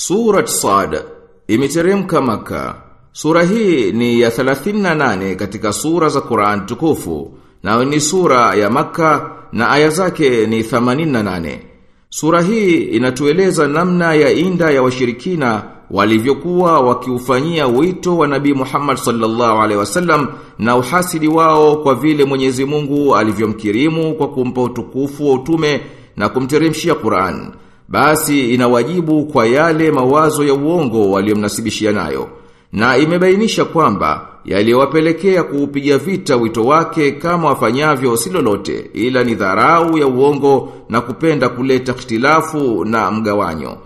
Surat 0.00 0.48
Sad 0.48 1.04
imeteremka 1.48 2.20
Maka. 2.20 2.74
Sura 3.12 3.42
hii 3.42 3.92
ni 3.92 4.20
ya 4.20 4.30
38 4.30 5.36
katika 5.36 5.72
sura 5.72 6.08
za 6.08 6.20
Qur'an 6.20 6.66
tukufu 6.66 7.34
na 7.62 7.84
ni 7.84 8.00
sura 8.00 8.54
ya 8.54 8.70
Maka 8.70 9.30
na 9.52 9.70
aya 9.70 9.88
zake 9.90 10.46
ni 10.46 10.62
88. 10.62 11.58
Sura 12.08 12.42
hii 12.42 12.76
inatueleza 12.76 13.68
namna 13.68 14.14
ya 14.14 14.32
inda 14.32 14.70
ya 14.70 14.82
washirikina 14.82 15.62
walivyokuwa 15.90 16.80
wakiufanyia 16.80 17.66
wito 17.66 18.16
wa 18.18 18.26
Nabii 18.28 18.54
Muhammad 18.54 18.96
sallallahu 18.96 19.60
alaihi 19.60 19.78
wasallam 19.80 20.28
na 20.58 20.76
uhasidi 20.76 21.28
wao 21.28 21.76
kwa 21.76 21.94
vile 21.94 22.24
Mwenyezi 22.24 22.64
Mungu 22.64 23.16
alivyomkirimu 23.16 24.14
kwa 24.14 24.28
kumpa 24.28 24.62
utukufu 24.62 25.28
wa 25.28 25.34
utume 25.34 25.80
na 26.16 26.28
kumteremshia 26.28 26.94
Qur'an. 26.94 27.52
Basi 27.90 28.54
inawajibu 28.54 29.24
kwa 29.24 29.46
yale 29.46 29.90
mawazo 29.90 30.44
ya 30.44 30.54
uongo 30.54 31.10
waliomnasibishia 31.10 31.92
nayo. 31.92 32.28
Na 32.72 32.96
imebainisha 32.98 33.64
kwamba 33.64 34.26
yaliyowapelekea 34.44 35.42
kuupiga 35.42 35.98
vita 35.98 36.36
wito 36.36 36.64
wake 36.64 37.10
kama 37.12 37.48
wafanyavyo 37.48 38.16
si 38.16 38.30
lolote 38.30 38.90
ila 38.94 39.24
ni 39.24 39.34
dharau 39.34 39.98
ya 39.98 40.06
uongo 40.06 40.72
na 40.88 41.00
kupenda 41.00 41.48
kuleta 41.48 41.92
ikhtilafu 41.92 42.84
na 42.84 43.10
mgawanyo. 43.10 43.76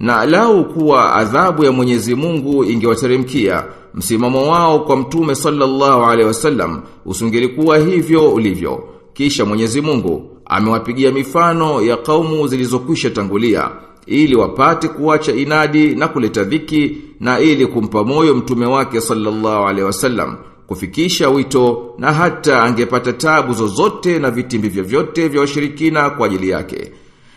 Na 0.00 0.26
lau 0.26 0.64
kuwa 0.64 1.14
adhabu 1.14 1.64
ya 1.64 1.72
Mwenyezi 1.72 2.14
Mungu 2.14 2.64
ingewateremkia, 2.64 3.64
msimamo 3.94 4.50
wao 4.50 4.80
kwa 4.80 4.96
Mtume 4.96 5.34
sallallahu 5.34 6.04
alaihi 6.04 6.24
wasallam 6.28 6.80
usingelikuwa 7.06 7.78
hivyo 7.78 8.28
ulivyo. 8.30 8.84
Kisha 9.12 9.44
Mwenyezi 9.44 9.80
Mungu 9.80 10.30
amewapigia 10.48 11.12
mifano 11.12 11.82
ya 11.82 11.96
kaumu 11.96 12.46
zilizokwisha 12.46 13.10
tangulia 13.10 13.70
ili 14.06 14.36
wapate 14.36 14.88
kuacha 14.88 15.32
inadi 15.32 15.94
na 15.94 16.08
kuleta 16.08 16.44
dhiki 16.44 16.96
na 17.20 17.40
ili 17.40 17.66
kumpa 17.66 18.04
moyo 18.04 18.34
mtume 18.34 18.66
wake 18.66 19.00
sallallahu 19.00 19.66
alaihi 19.66 19.82
wasallam 19.86 20.36
kufikisha 20.66 21.28
wito 21.30 21.94
na 21.98 22.12
hata 22.12 22.62
angepata 22.62 23.12
tabu 23.12 23.52
zozote 23.52 24.18
na 24.18 24.30
vitimbi 24.30 24.68
vyovyote 24.68 25.28
vya 25.28 25.40
washirikina 25.40 26.10
kwa 26.10 26.26
ajili 26.26 26.48
yake 26.48 26.92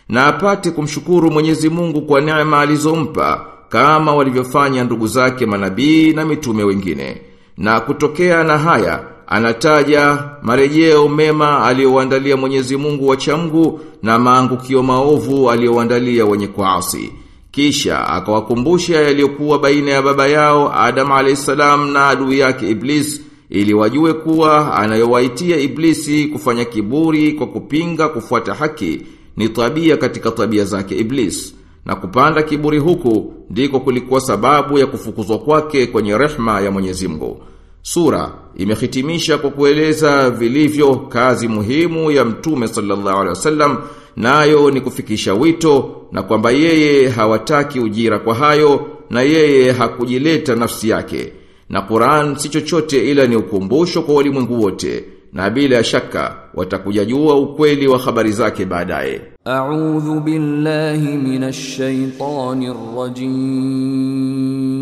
na 0.10 0.26
apate 0.28 0.72
kumshukuru 0.72 1.32
Mwenyezi 1.32 1.70
Mungu 1.70 2.02
kwa 2.02 2.22
neema 2.22 2.60
alizompa 2.60 3.46
kama 3.70 4.16
walivyofanya 4.16 4.84
ndugu 4.84 5.08
zake 5.08 5.46
manabii 5.46 6.14
na 6.14 6.26
mitume 6.26 6.64
wengine. 6.64 7.22
Na 7.58 7.80
kutokea 7.80 8.44
na 8.44 8.58
haya 8.58 9.04
anataja 9.32 10.24
marejeo 10.42 11.10
mema 11.10 11.64
aliyowaandalia 11.66 12.38
Mwenyezi 12.38 12.78
Mungu 12.78 13.08
wachamgu 13.08 13.80
na 14.04 14.20
maangukio 14.20 14.84
maovu 14.84 15.52
aliyowaandalia 15.52 16.26
wenye 16.26 16.48
kuasi. 16.48 17.12
Kisha 17.52 18.08
akawakumbusha 18.08 19.02
yaliyokuwa 19.02 19.60
baina 19.60 19.92
ya 19.92 20.02
baba 20.02 20.28
yao 20.28 20.74
Adam 20.76 21.12
alayhisalam 21.12 21.92
na 21.92 22.08
adui 22.08 22.40
yake 22.40 22.70
Iblis 22.70 23.22
ili 23.50 23.74
wajue 23.74 24.14
kuwa 24.14 24.76
anayowaitia 24.76 25.58
Iblisi 25.58 26.26
kufanya 26.28 26.66
kiburi 26.66 27.32
kwa 27.34 27.48
kupinga 27.48 28.08
kufuata 28.10 28.54
haki 28.54 29.02
ni 29.38 29.50
tabia 29.50 29.98
katika 29.98 30.32
tabia 30.32 30.66
zake 30.66 30.96
Iblis. 30.98 31.56
Na 31.86 31.96
kupanda 31.96 32.44
kiburi 32.44 32.78
huku 32.80 33.34
ndiko 33.50 33.80
kulikuwa 33.80 34.22
sababu 34.22 34.80
ya 34.80 34.88
kufukuzwa 34.88 35.40
kwake 35.40 35.88
kwenye 35.88 36.18
rehma 36.18 36.62
ya 36.62 36.72
Mwenyezi 36.72 37.08
Mungu. 37.08 37.42
Sura 37.82 38.32
imehitimisha 38.58 39.38
kwa 39.38 39.50
kueleza 39.50 40.30
vilivyo 40.30 40.96
kazi 40.96 41.48
muhimu 41.48 42.12
ya 42.12 42.26
Mtume 42.26 42.68
sallallahu 42.68 43.10
alaihi 43.10 43.30
wasallam 43.30 43.78
nayo 44.16 44.72
ni 44.72 44.82
kufikisha 44.82 45.34
wito 45.34 46.02
na 46.12 46.24
kwamba 46.24 46.52
yeye 46.52 47.10
hawataki 47.10 47.80
ujira 47.80 48.20
kwa 48.20 48.36
hayo 48.36 48.88
na 49.10 49.22
yeye 49.22 49.72
hakujileta 49.72 50.56
nafsi 50.56 50.90
yake. 50.90 51.34
Na 51.70 51.82
Qur'an 51.82 52.36
si 52.36 52.50
chochote 52.50 53.12
ila 53.12 53.28
ni 53.28 53.36
ukumbusho 53.36 54.02
kwa 54.02 54.16
walimwengu 54.16 54.64
wote 54.64 55.04
na 55.34 55.50
bila 55.50 55.84
shaka 55.84 56.38
watakujajua 56.54 57.36
ukweli 57.36 57.88
wa 57.88 58.00
habari 58.00 58.32
zake 58.32 58.66
baadaye. 58.66 59.22
A'udhu 59.46 60.20
billahi 60.20 61.18
minash 61.18 61.78
shaitani 61.78 62.74
rajim. 62.98 64.81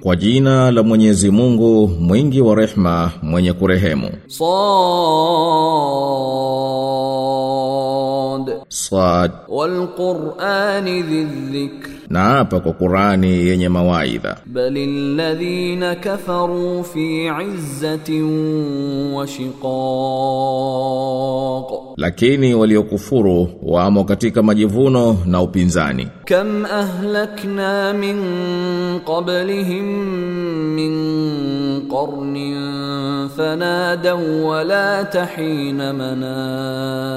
Kwa 0.00 0.16
jina 0.16 0.70
la 0.70 0.82
Mwenyezi 0.82 1.30
Mungu, 1.30 1.88
mwingi 1.88 2.40
wa 2.40 2.54
rehma, 2.54 3.10
mwenye 3.22 3.52
kurehemu. 3.52 4.10
Sad. 8.46 8.64
Sad. 8.68 9.30
Wal 9.48 9.88
Qur'ani 9.96 11.02
dhikr. 11.02 11.90
Na 12.10 12.20
hapa 12.20 12.60
kwa 12.60 12.72
Qur'ani 12.72 13.46
yenye 13.48 13.68
mawaidha. 13.68 14.36
Balil 14.46 15.16
ladhina 15.16 15.94
kafaru 15.94 16.84
fi 16.84 17.30
'izzatin 17.30 18.24
wa 19.14 19.26
shiqaq. 19.26 19.60
Lakini 21.96 22.54
waliokufuru 22.54 23.48
wamo 23.62 24.04
katika 24.04 24.42
majivuno 24.42 25.18
na 25.26 25.42
upinzani. 25.42 26.08
Kam 26.24 26.64
ahlakna 26.66 27.92
min 27.92 28.18
qablihim 29.06 29.84
min 30.74 30.92
qarnin 31.88 33.28
fanadaw 33.36 34.44
wa 34.48 34.64
la 34.64 35.04
tahina 35.04 35.92
manas. 35.92 37.10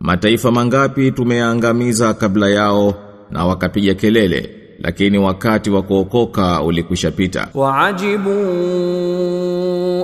Mataifa 0.00 0.50
mangapi 0.50 1.10
tumeangamiza 1.12 2.14
kabla 2.14 2.48
yao 2.48 2.94
na 3.30 3.46
wakapiga 3.46 3.94
kelele 3.94 4.50
lakini 4.78 5.18
wakati 5.18 5.70
wa 5.70 5.82
kuokoka 5.82 6.62
ulikwisha 6.62 7.10
pita. 7.10 7.48
Waajibu 7.54 8.30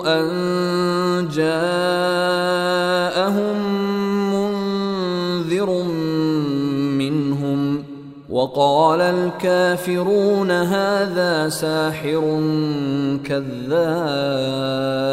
an 0.06 1.28
وقال 8.35 9.01
الكافرون 9.01 10.51
هذا 10.51 11.49
ساحر 11.49 12.21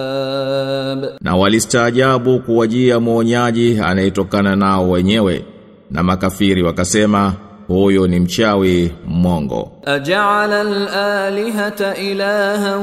كذاب 0.09 1.19
Na 1.21 1.37
walistaajabu 1.37 2.41
kuwajia 2.41 3.01
mwonyaji 3.01 3.81
anayetokana 3.85 4.57
nao 4.57 4.91
wenyewe 4.91 5.45
na 5.91 6.03
makafiri 6.03 6.63
wakasema 6.63 7.33
huyo 7.69 8.07
ni 8.07 8.21
mchawi 8.21 8.93
mmongo. 9.07 9.73
أجعل 9.85 10.53
الآلهة 10.53 11.81
إلها 11.81 12.77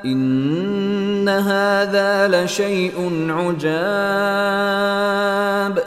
إن 0.04 1.28
هذا 1.28 2.28
لشيء 2.28 2.92
عجاب 3.30 4.66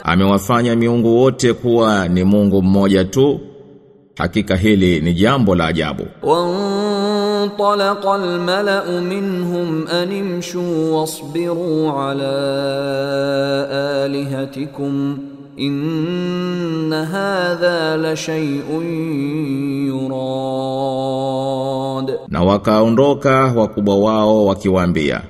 Amewafanya 0.04 0.76
miungu 0.76 1.16
wote 1.16 1.52
kuwa 1.52 2.08
ni 2.08 2.24
Mungu 2.24 2.62
mmoja 2.62 3.04
tu. 3.04 3.40
Hakika 4.18 4.56
hili 4.56 5.00
ni 5.00 5.12
jambo 5.14 5.54
la 5.54 5.66
ajabu. 5.66 6.06
وانطلق 6.22 8.06
الملأ 8.06 9.00
منهم 9.00 9.86
أن 9.88 10.12
امشوا 10.20 10.90
واصبروا 10.90 11.90
على 11.92 12.32
آلهتكم 14.04 15.18
inna 15.57 17.05
hadha 17.05 17.97
la 17.97 18.15
shay'un 18.15 18.85
yurad 20.85 22.19
na 22.27 22.43
wakaondoka 22.43 23.53
wakubwa 23.55 23.97
wao 23.97 24.45
wakiwaambia 24.45 25.21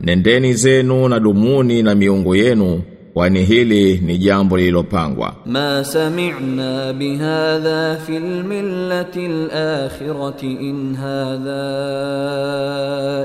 nendeni 0.00 0.52
zenu 0.52 1.08
na 1.08 1.20
dumuni 1.20 1.82
na 1.82 1.94
miungu 1.94 2.34
yenu 2.36 2.82
kwani 3.14 3.44
hili 3.44 3.98
ni 3.98 4.18
jambo 4.18 4.56
lililopangwa. 4.56 5.34
Ma 5.46 5.84
sami'na 5.84 6.92
bihadha 6.92 7.96
fil 8.06 8.44
millati 8.44 9.26
al-akhirati 9.26 10.46
in 10.52 10.96
hadha 10.96 11.64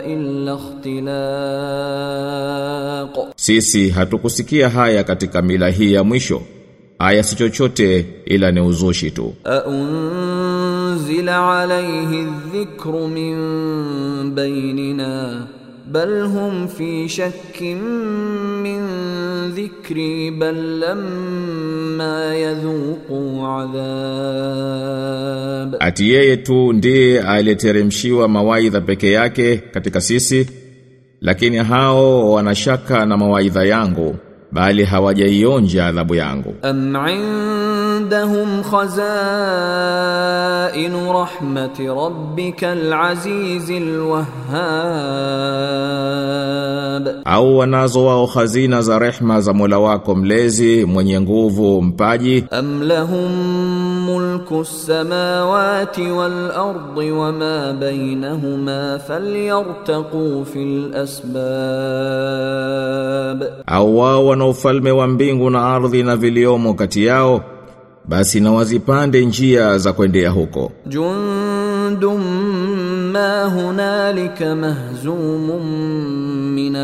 illa 0.08 0.54
ikhtilaq. 0.60 1.70
Sisi 3.36 3.90
hatukusikia 3.90 4.70
haya 4.70 5.04
katika 5.04 5.42
mila 5.42 5.70
hii 5.70 5.94
ya 5.94 6.04
mwisho. 6.04 6.42
Haya 7.00 7.24
si 7.24 7.36
chochote 7.36 8.06
ila 8.26 8.52
ni 8.52 8.62
uzushi 8.62 9.12
tu. 9.12 9.34
Aunzila 9.44 10.80
alayhi 11.62 12.26
dhikru 12.54 13.08
min 13.08 13.36
bainina 14.36 15.48
bal 15.94 16.14
hum 16.34 16.68
fi 16.76 16.90
shakkin 17.10 17.80
min 18.66 18.82
dhikri 19.58 20.30
bal 20.42 20.60
lamma 20.84 22.16
yadhuqu 22.46 23.20
adhab, 23.58 24.90
ati 25.88 26.06
yeye 26.14 26.36
tu 26.38 26.74
ndiye 26.74 27.22
aliyeteremshiwa 27.22 28.28
mawaidha 28.28 28.82
peke 28.82 29.12
yake 29.12 29.58
katika 29.58 30.02
sisi, 30.02 30.50
lakini 31.22 31.58
hao 31.58 32.32
wanashaka 32.32 33.06
na 33.06 33.18
mawaidha 33.18 33.64
yangu 33.66 34.16
bali 34.52 34.84
hawajaionja 34.84 35.86
adhabu 35.88 36.16
yangu. 36.16 36.56
Am 36.62 36.96
indahum 36.96 38.64
khazain 38.64 39.10
rahmati 41.14 41.88
rabbikal 41.88 42.94
azizil 42.94 44.00
wahhab. 44.00 44.30
Au 47.26 47.58
wanazo 47.58 48.06
wao 48.06 48.28
khazina 48.28 48.82
za 48.82 49.00
rehma 49.00 49.42
za 49.42 49.54
Mola 49.54 49.80
wako 49.80 50.16
mlezi 50.16 50.86
mwenye 50.86 51.22
nguvu 51.22 51.82
mpaji? 51.82 52.44
Am 52.52 52.82
lahum 52.84 53.89
mulku 54.10 54.66
samawati 54.66 56.02
wal 56.12 56.52
ardi 56.52 57.12
wama 57.12 57.74
bainahuma 57.82 59.00
falyartaqu 59.08 60.46
fil 60.52 60.96
asbab, 61.04 61.40
au 63.68 63.98
wao 63.98 64.26
wana 64.26 64.46
ufalme 64.46 64.92
wa 64.92 65.08
mbingu 65.08 65.50
na 65.50 65.62
ardhi 65.76 66.04
na 66.04 66.16
viliomo 66.16 66.74
kati 66.74 67.06
yao, 67.06 67.42
basi 68.06 68.40
na 68.40 68.52
wazipande 68.52 69.26
njia 69.26 69.78
za 69.78 69.94
kuendea 69.94 70.30
huko. 70.30 70.72
Jundum 70.86 72.24
ما 73.19 73.45
هنالك 73.47 74.43
مهزوم 74.43 75.67
من 76.57 76.77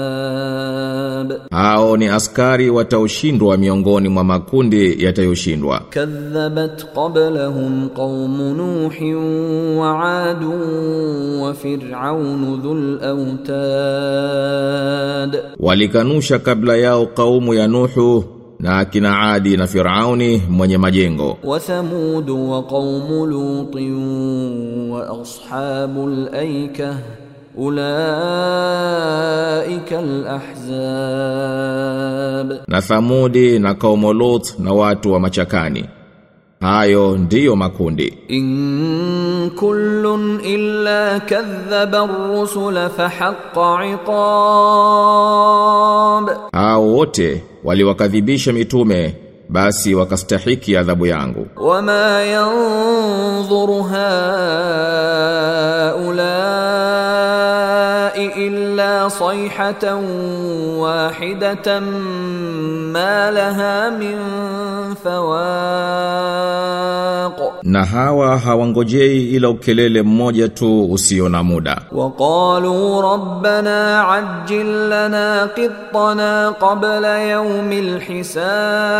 الأحزاب 0.00 1.40
hao 1.50 1.96
ni 1.96 2.08
askari 2.08 2.70
wataoshindwa 2.70 3.56
miongoni 3.56 4.08
mwa 4.08 4.24
makundi 4.24 5.04
yatayoshindwa 5.04 5.80
كذبت 5.90 6.86
قبلهم 6.94 7.88
قوم 7.96 8.40
نوح 8.42 9.02
وعاد 9.78 10.44
وفرعون 11.42 12.60
ذو 12.62 12.72
الأوتاد 14.10 15.42
walikanusha 15.60 16.38
kabla 16.38 16.76
yao 16.76 17.06
kaumu 17.06 17.54
ya 17.54 17.68
Nuhu 17.68 18.24
na 18.59 18.77
akina 18.77 19.19
Adi 19.21 19.57
na 19.57 19.67
Firauni 19.67 20.41
mwenye 20.49 20.77
majengo. 20.77 21.37
Wa 21.43 21.59
Thamud 21.59 22.29
wa 22.29 22.63
qaum 22.63 23.29
Lut 23.29 23.75
wa 24.91 25.21
ashabul 25.21 26.29
aika 26.35 26.97
ulaika 27.57 27.95
alahzab. 30.95 32.53
Na 32.67 32.81
Thamudi 32.81 33.59
na 33.59 33.73
qaumu 33.73 34.13
Lut 34.13 34.59
na 34.59 34.73
watu 34.73 35.13
wa 35.13 35.19
machakani. 35.19 35.85
Hayo 36.65 37.17
ndiyo 37.17 37.55
makundi. 37.55 38.17
In 38.27 39.51
kullun 39.59 40.39
illa 40.43 41.19
kadhaba 41.19 41.99
ar-rusula 41.99 42.89
fahaqqa 42.89 43.85
iqab. 43.93 44.05
Hao 46.53 46.87
wote 46.87 47.43
waliwakadhibisha 47.63 48.53
mitume 48.53 49.15
basi 49.49 49.95
wakastahiki 49.95 50.77
adhabu 50.77 51.05
yangu. 51.05 51.47
Wama 51.57 52.21
yanzuru 52.21 53.83
haula 53.83 54.25
إلا 58.16 59.08
صيحة 59.08 59.94
واحدة 60.78 61.80
ما 62.92 63.30
لها 63.30 63.90
من 63.90 64.16
فواق 66.20 67.50
na 67.62 67.84
hawa 67.84 68.38
hawangojei 68.38 69.24
ila 69.30 69.48
ukelele 69.48 70.02
mmoja 70.02 70.48
tu 70.48 70.92
usio 70.92 71.28
na 71.28 71.42
muda 71.42 71.82
وقالوا 71.92 73.02
ربنا 73.12 74.00
عجل 74.00 74.86
لنا 74.90 75.44
قطنا 75.44 76.48
قبل 76.50 77.04
يوم 77.04 77.72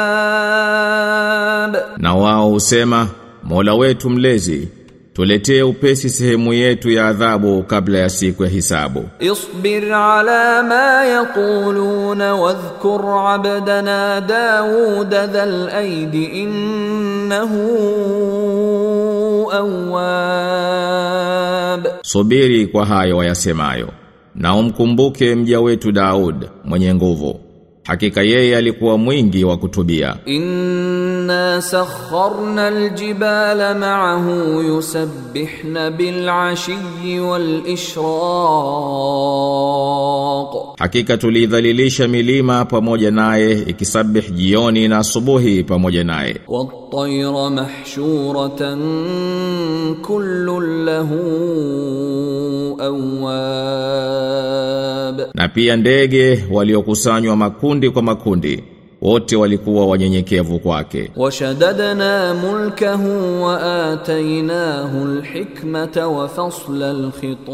الحساب 0.01 1.85
na 1.99 2.15
wao 2.15 2.49
husema 2.51 3.07
Mola 3.45 3.75
wetu 3.75 4.11
mlezi 4.11 4.69
Tuletee 5.16 5.62
upesi 5.64 6.10
sehemu 6.10 6.54
yetu 6.54 6.90
ya 6.92 7.08
adhabu 7.08 7.64
kabla 7.64 8.00
ya 8.00 8.10
siku 8.10 8.44
ya 8.44 8.50
hisabu. 8.50 9.04
Isbir 9.20 9.94
ala 9.94 10.64
ma 10.64 11.06
yaquluna 11.06 12.36
wadhkur 12.36 13.06
abdana 13.28 14.22
Daud 14.22 15.10
dhal 15.10 15.70
aidi 15.70 16.24
innahu 16.26 17.62
awwab. 20.56 21.88
Subiri 22.02 22.68
kwa 22.68 22.86
hayo 22.86 23.18
wayasemayo. 23.18 23.90
Na 24.36 24.56
umkumbuke 24.56 25.36
mja 25.36 25.62
wetu 25.62 25.92
Daud 25.92 26.50
mwenye 26.66 26.96
nguvu. 26.96 27.40
Hakika 27.84 28.22
yeye 28.22 28.58
alikuwa 28.58 28.98
mwingi 28.98 29.44
wa 29.46 29.58
kutubia. 29.58 30.16
In 30.26 30.44
إنا 31.25 31.61
سخرنا 31.61 32.69
الجبال 32.69 33.79
معه 33.81 34.27
يسبحن 34.63 35.91
بالعشي 35.91 37.21
والإشراق 39.41 40.71
hakika 40.79 41.17
tulidhalilisha 41.17 42.09
milima 42.09 42.65
pamoja 42.65 43.11
naye 43.11 43.53
ikisabih 43.67 44.31
jioni 44.35 44.89
na 44.89 44.99
asubuhi 44.99 45.65
pamoja 45.65 46.05
naye 46.05 46.37
والطير 46.49 47.49
محشورة 47.49 48.79
كل 50.03 50.47
له 50.87 51.11
أواب 53.61 55.31
na 55.35 55.49
pia 55.49 55.77
ndege 55.77 56.45
waliokusanywa 56.51 57.37
makundi 57.37 57.91
kwa 57.91 58.03
makundi 58.03 58.65
wote 59.06 59.36
walikuwa 59.36 59.86
wanyenyekevu 59.88 60.60
kwake 60.60 61.12
washadadna 61.16 62.34
mulkahu 62.34 63.44
wa 63.44 63.84
atainahu 63.92 65.08
alhikmata 65.08 66.08
wa 66.08 66.30
fasla 66.30 66.90
alkhitab 66.90 67.46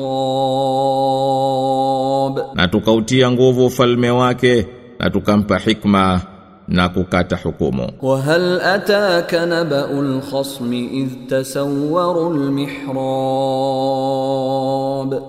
na 2.55 2.67
tukautia 2.67 3.31
nguvu 3.31 3.65
ufalme 3.65 4.09
wake 4.11 4.67
na 4.99 5.09
tukampa 5.09 5.57
hikma 5.57 6.21
na 6.67 6.89
kukata 6.89 7.35
hukumu. 7.43 7.91
Wa 8.01 8.21
hal 8.21 8.61
ataka 8.61 9.45
naba'ul 9.45 10.21
khasmi 10.31 10.85
idh 10.85 11.27
tasawwaru 11.29 12.25
al-mihrab. 12.31 12.99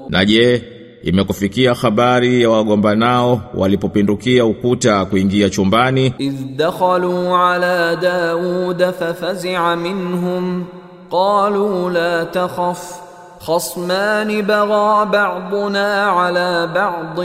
Na 0.08 0.24
je, 0.24 0.62
imekufikia 1.02 1.74
habari 1.74 2.42
ya 2.42 2.50
wagombanao 2.50 3.40
walipopindukia 3.54 4.44
ukuta 4.44 5.04
kuingia 5.04 5.50
chumbani. 5.50 6.14
Izdakhalu 6.18 7.36
ala 7.36 7.96
daud 7.96 8.82
fafazi'a 8.98 9.76
minhum. 9.76 10.64
Qalu 11.10 11.90
la 11.90 12.24
takhaf. 12.26 13.11
خصمان 13.41 14.41
بغى 14.41 15.05
بعضنا 15.05 16.03
على 16.03 16.69
بعض 16.75 17.21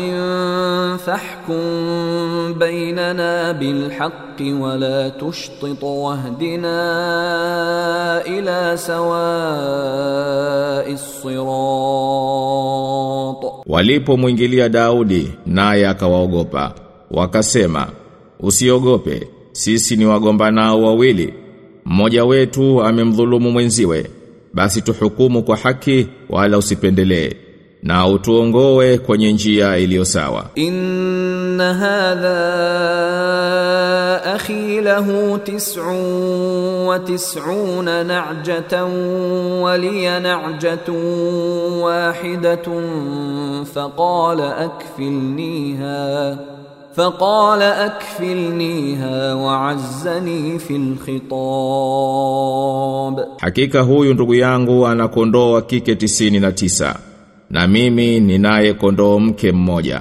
فاحكم 0.98 1.62
بيننا 2.58 3.52
بالحق 3.52 4.40
ولا 4.40 5.08
تشطط 5.08 5.82
واهدنا 5.84 6.80
إلى 8.26 8.76
سواء 8.76 10.02
الصراط 12.22 13.52
walipomwingilia 13.66 14.68
Daudi 14.68 15.32
naye 15.46 15.88
akawaogopa 15.88 16.72
wakasema 17.10 17.86
usiogope 18.40 19.28
sisi 19.52 19.96
ni 19.96 20.06
wagombanao 20.06 20.82
wawili 20.82 21.34
mmoja 21.84 22.24
wetu 22.24 22.82
amemdhulumu 22.82 23.50
mwenziwe 23.50 24.10
basi 24.57 24.81
tuhukumu 24.81 25.43
kwa 25.43 25.57
haki 25.57 26.07
wala 26.29 26.57
usipendelee 26.57 27.31
na 27.83 28.07
utuongoe 28.07 28.97
kwenye 28.97 29.33
njia 29.33 29.77
iliyo 29.77 30.05
sawa. 30.05 30.45
Inna 30.55 31.73
hadha 31.73 32.37
akhi 34.33 34.81
lahu 34.81 35.37
tis'un 35.37 36.85
wa 36.87 36.99
tis'una 36.99 38.03
na'jatan 38.03 38.91
wa 39.61 39.77
li 39.77 40.01
na'jatun 40.19 41.81
wahidatun 41.81 42.85
faqala 43.73 44.57
akfilniha. 44.57 46.37
فقال 46.96 47.62
أكفلنيها 47.62 49.34
وعزني 49.34 50.58
في 50.58 50.76
الخطاب 51.82 53.26
Hakika 53.40 53.80
huyu 53.80 54.14
ndugu 54.14 54.34
yangu 54.34 54.86
ana 54.86 55.08
kondoo 55.08 55.52
wa 55.52 55.62
kike 55.62 55.94
tisini 55.96 56.40
na 56.40 56.52
tisa 56.52 56.96
na 57.50 57.66
mimi 57.66 58.20
ninaye 58.20 58.74
kondoo 58.74 59.18
mke 59.18 59.52
mmoja. 59.52 60.00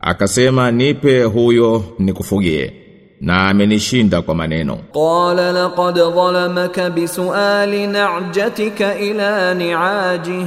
Akasema 0.00 0.70
nipe 0.70 1.22
huyo 1.22 1.84
nikufugie 1.98 2.72
na 3.20 3.48
amenishinda 3.48 4.22
kwa 4.22 4.34
maneno. 4.34 4.78
قال 4.94 5.36
لقد 5.54 5.98
ظلمك 5.98 6.80
بسؤال 6.80 7.92
نعجتك 7.92 8.82
إلى 8.82 9.54
نعاجه 9.58 10.46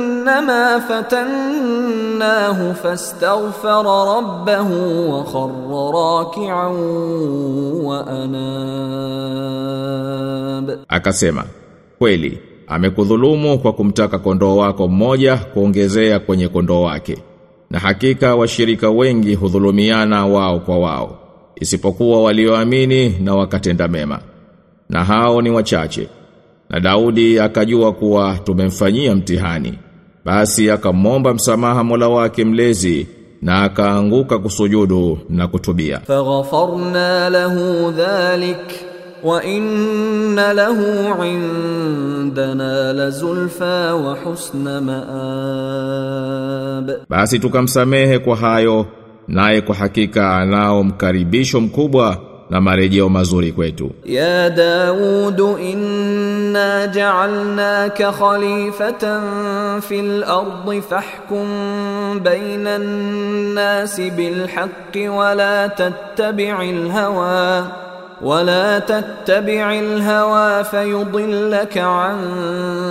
أنما 0.20 0.78
فتناه 0.78 2.72
فاستغفر 2.72 3.84
ربه 4.16 4.70
وخر 5.10 5.50
راكعا 5.94 6.68
وأناب 9.06 9.66
Akasema, 10.88 11.44
kweli, 11.98 12.38
amekudhulumu 12.68 13.58
kwa 13.58 13.72
kumtaka 13.72 14.18
kondoo 14.18 14.56
wako 14.56 14.88
mmoja 14.88 15.36
kuongezea 15.36 16.18
kwenye 16.18 16.48
kondoo 16.48 16.82
wake. 16.82 17.18
Na 17.70 17.78
hakika 17.78 18.34
washirika 18.36 18.90
wengi 18.90 19.34
hudhulumiana 19.34 20.26
wao 20.26 20.60
kwa 20.60 20.78
wao, 20.78 21.18
isipokuwa 21.60 22.22
walioamini 22.22 23.08
na 23.08 23.34
wakatenda 23.34 23.88
mema. 23.88 24.18
Na 24.88 25.04
hao 25.04 25.42
ni 25.42 25.50
wachache. 25.50 26.08
Na 26.70 26.80
Daudi 26.80 27.40
akajua 27.40 27.92
kuwa 27.92 28.34
tumemfanyia 28.44 29.14
mtihani. 29.14 29.78
Basi 30.25 30.71
akamomba 30.71 31.33
msamaha 31.33 31.83
Mola 31.83 32.07
wake 32.07 32.45
mlezi 32.45 33.07
na 33.41 33.63
akaanguka 33.63 34.39
kusujudu 34.39 35.19
na 35.29 35.47
kutubia. 35.47 35.99
Faghfarna 35.99 37.29
lahu 37.29 37.91
dhalik 37.91 38.57
wa 39.23 39.43
inna 39.43 40.53
lahu 40.53 41.23
indana 41.25 42.93
lazulfa 42.93 43.95
wa 43.95 44.15
husna 44.15 44.81
maab. 45.91 46.91
Basi 47.09 47.39
tukamsamehe 47.39 48.19
kwa 48.19 48.35
hayo 48.35 48.85
naye 49.27 49.61
kwa 49.61 49.75
hakika 49.75 50.35
anao 50.37 50.83
mkaribisho 50.83 51.61
mkubwa 51.61 52.17
na 52.51 52.61
marejeo 52.61 53.09
mazuri 53.09 53.51
kwetu. 53.51 53.91
Ya 54.05 54.49
Daud 54.49 55.39
inna 55.71 56.87
ja'alnaka 56.87 58.11
khalifatan 58.11 59.23
fil 59.87 60.23
ardi 60.23 60.81
fahkum 60.91 62.19
baina 62.25 62.75
an-nasi 62.75 64.11
bil 64.17 64.47
haqqi 64.55 65.07
wa 65.07 65.33
la 65.41 65.69
tattabi'il 65.69 66.91
hawa 66.91 67.81
ولا 68.21 68.79
تتبع 68.79 69.73
الهوى 69.73 70.63
فيضلك 70.63 71.77
عن 71.77 72.17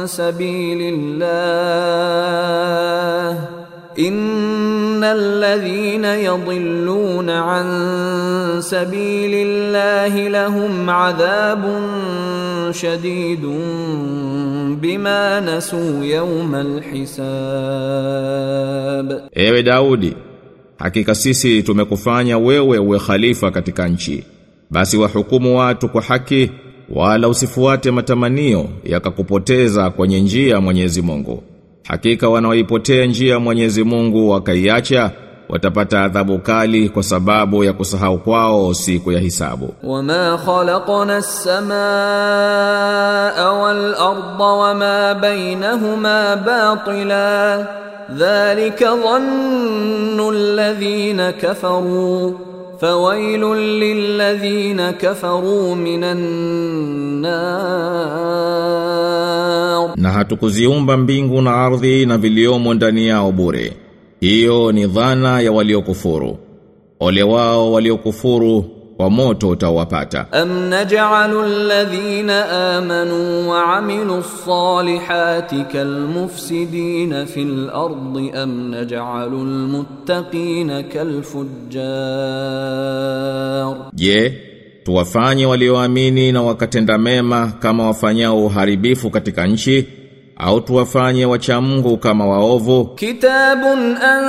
سبيل 0.07 0.95
الله 0.95 2.01
ان 4.00 5.04
الذين 5.04 6.06
يضلون 6.06 7.30
عن 7.30 7.66
سبيل 8.60 9.32
الله 9.48 10.28
لهم 10.28 10.90
عذاب 10.90 11.64
شديد 12.72 13.42
بما 14.82 15.40
نسوا 15.40 16.04
يوم 16.04 16.56
الحساب 17.56 18.06
Ewe 19.36 19.64
Daudi, 19.64 20.14
hakika 20.78 21.16
sisi 21.16 21.64
tumekufanya 21.64 22.38
wewe 22.38 22.78
uwe 22.80 23.00
khalifa 23.00 23.52
katika 23.52 23.88
nchi. 23.88 24.24
Basi 24.70 24.98
wahukumu 24.98 25.58
watu 25.60 25.90
kwa 25.90 26.02
haki 26.02 26.52
wala 26.90 27.28
usifuate 27.30 27.92
matamanio 27.92 28.66
yakakupoteza 28.84 29.90
kwenye 29.90 30.22
njia 30.22 30.54
ya 30.54 30.62
Mwenyezi 30.62 31.02
Mungu. 31.02 31.44
Hakika 31.91 32.29
wanaoipotea 32.29 33.07
njia 33.07 33.39
Mwenyezi 33.39 33.85
Mungu 33.85 34.31
wakaiacha 34.31 35.11
watapata 35.49 36.03
adhabu 36.03 36.39
kali 36.39 36.89
kwa 36.89 37.03
sababu 37.03 37.65
ya 37.65 37.73
kusahau 37.73 38.19
kwao 38.19 38.75
siku 38.75 39.13
ya 39.13 39.21
hisabu. 39.21 39.75
Wama 39.83 40.39
khalaqna 40.47 41.17
as-samaa 41.17 41.73
wal 43.53 43.95
arda 43.95 44.45
wama 44.45 45.15
bainahuma 45.15 46.37
batila 46.37 47.67
dhalika 48.11 48.97
dhannu 48.97 50.29
alladhina 50.31 51.33
kafaru 51.33 52.41
فويل 52.80 53.42
للذين 53.56 54.92
كفروا 54.92 55.76
من 55.76 56.04
النار 58.66 59.96
Na 59.98 60.12
hatukuziumba 60.12 60.98
mbingu 60.98 61.42
na 61.42 61.56
ardhi 61.56 62.06
na 62.06 62.18
viliomo 62.18 62.74
ndani 62.74 63.08
yao 63.08 63.32
bure. 63.32 63.74
Hiyo 64.20 64.72
ni 64.72 64.88
dhana 64.88 65.42
ya 65.42 65.52
waliokufuru. 65.52 66.38
Ole 67.00 67.24
wao 67.24 67.72
waliokufuru 67.74 68.66
wa 69.01 69.11
moto 69.11 69.49
utawapata. 69.49 70.27
Am 70.33 70.69
naj'alu 70.69 71.41
alladhina 71.43 72.39
amanu 72.77 73.49
wa 73.51 73.77
amilu 73.77 74.23
ssalihati 74.23 75.65
kalmufsidina 75.73 77.27
fil 77.27 77.71
ardi 77.85 78.31
am 78.43 78.71
naj'alu 78.71 79.39
almuttaqina 79.41 80.83
kalfujjar. 80.83 83.77
Je, 83.95 84.35
tuwafanye 84.85 85.47
walioamini 85.47 86.33
na 86.33 86.43
wakatenda 86.43 86.99
mema 86.99 87.53
kama 87.59 87.87
wafanyao 87.87 88.45
uharibifu 88.45 89.11
katika 89.11 89.47
nchi 89.47 89.87
au 90.37 90.61
tuwafanye 90.61 91.25
wacha 91.27 91.61
Mungu 91.61 91.97
kama 91.99 92.27
waovu? 92.27 92.85
Kitabun 92.85 93.97
an 93.97 94.25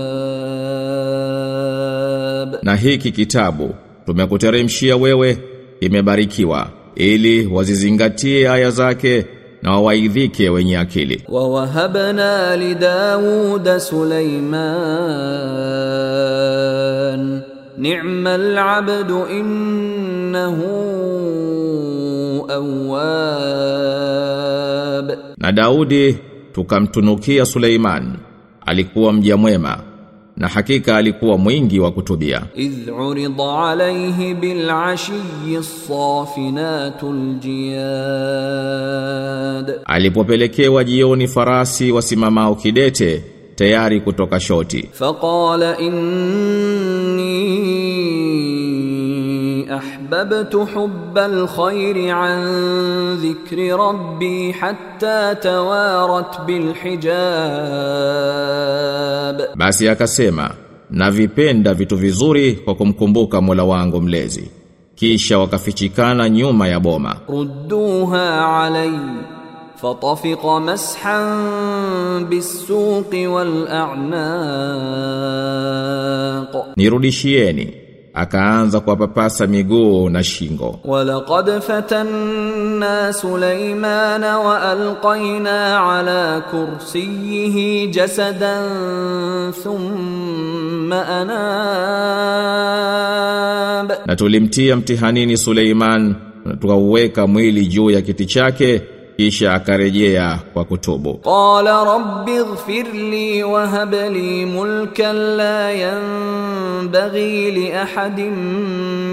na 2.63 2.77
hiki 2.77 3.13
kitabu 3.13 3.75
tumekuteremshia 4.07 4.97
wewe 4.97 5.39
imebarikiwa 5.81 6.69
ili 6.95 7.47
wazizingatie 7.47 8.49
aya 8.49 8.71
zake 8.71 9.27
na 9.63 9.71
wawaidhike 9.71 10.51
wenye 10.51 10.79
akili. 10.79 11.23
Wa 11.29 11.49
wahabna 11.49 12.57
li 12.57 12.75
Dawuda 12.75 13.81
Sulaiman 13.81 15.90
ni'mal 17.81 18.59
abdu 18.59 19.27
innahu 19.39 20.71
awwab. 23.81 25.07
Na 25.39 25.53
Daudi 25.53 26.19
tukamtunukia 26.53 27.47
Suleiman 27.47 28.17
alikuwa 28.67 29.13
mja 29.13 29.37
mwema 29.37 29.79
na 30.37 30.49
hakika 30.49 30.97
alikuwa 30.97 31.39
mwingi 31.39 31.81
wa 31.81 31.93
kutubia. 31.93 32.43
Idh 32.55 32.89
urida 33.01 33.59
alayhi 33.59 34.35
bil 34.35 34.71
ashiyyi 34.71 35.63
safinatul 35.63 37.35
jiyad, 37.41 37.81
alipopelekewa 39.85 40.85
jioni 40.85 41.29
farasi 41.29 41.93
wasimamao 41.93 42.55
kidete 42.55 43.25
tayari 43.55 44.01
kutoka 44.01 44.41
shoti. 44.41 44.89
Faqala 44.93 45.79
in 45.79 45.95
أحببت 49.78 50.68
حب 50.76 51.18
الخير 51.18 52.10
عن 52.16 52.40
ذكر 53.14 53.80
ربي 53.80 54.54
حتى 54.54 55.36
توارت 55.42 56.42
بالحجاب 56.42 57.06
Basi 59.56 59.90
akasema, 59.90 60.52
navipenda 60.90 61.74
vitu 61.74 61.96
vizuri 61.98 62.54
kwa 62.54 62.76
kumkumbuka 62.76 63.42
Mola 63.42 63.64
wangu 63.64 64.02
mlezi. 64.02 64.52
Kisha 64.96 65.40
wakafichikana 65.40 66.30
nyuma 66.30 66.68
ya 66.68 66.80
boma. 66.80 67.16
ردوها 67.30 68.42
علي 68.42 69.00
فطفق 69.80 70.46
مسحا 70.46 71.20
بالسوق 72.30 73.12
والأعناق 75.36 76.66
Nirudishieni. 76.78 77.74
Akaanza 78.14 78.80
kuwapapasa 78.80 79.48
miguu 79.48 80.10
na 80.10 80.24
shingo. 80.24 80.80
ولقد 80.86 81.60
فتنا 81.60 83.12
سليمان 83.12 84.24
والقينا 84.24 85.78
على 85.78 86.42
كرسيه 86.52 87.86
جسدا 87.92 88.72
ثم 89.64 90.94
اناب 92.96 93.92
Na 94.06 94.16
tulimtia 94.16 94.76
mtihanini 94.76 95.38
Suleiman 95.38 96.16
na 96.46 96.56
tukauweka 96.56 97.28
mwili 97.28 97.66
juu 97.68 97.90
ya 97.92 98.02
kiti 98.02 98.26
chake 98.26 98.82
kisha 99.21 99.55
akarejea 99.55 100.39
kwa 100.53 100.65
kutubu. 100.65 101.15
Qala 101.15 101.85
rabbi 101.85 102.33
ighfirli 102.33 103.43
wa 103.43 103.67
hab 103.67 103.93
li 103.93 104.47
mulkan 104.47 105.17
la 105.37 105.71
yanbaghi 105.71 107.51
li 107.51 107.73
ahadin 107.73 108.35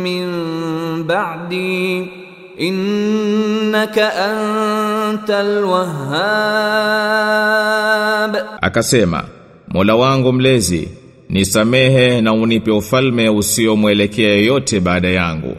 min 0.03 0.27
ba'di. 1.03 2.07
Innaka 2.57 4.07
antal 4.29 5.63
wahhab, 5.63 6.17
akasema 8.61 9.23
Mola 9.67 9.95
wangu 9.95 10.33
mlezi 10.33 10.89
nisamehe 11.29 12.21
na 12.21 12.33
unipe 12.33 12.71
ufalme 12.71 13.29
usiomwelekea 13.29 14.35
yote 14.35 14.79
baada 14.79 15.09
yangu 15.09 15.57